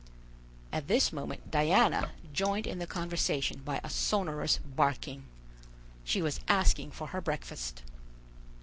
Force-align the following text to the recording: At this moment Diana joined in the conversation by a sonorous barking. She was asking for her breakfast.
At 0.71 0.87
this 0.87 1.13
moment 1.13 1.51
Diana 1.51 2.09
joined 2.33 2.65
in 2.65 2.79
the 2.79 2.87
conversation 2.87 3.59
by 3.63 3.79
a 3.83 3.89
sonorous 3.91 4.57
barking. 4.57 5.25
She 6.03 6.23
was 6.23 6.39
asking 6.47 6.89
for 6.89 7.09
her 7.09 7.21
breakfast. 7.21 7.83